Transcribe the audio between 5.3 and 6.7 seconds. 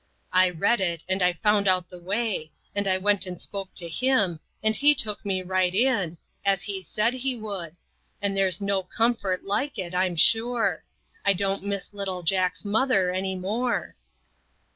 right in, as